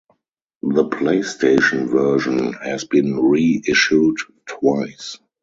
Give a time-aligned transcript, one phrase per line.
[0.63, 5.19] The PlayStation version has been re-issued twice.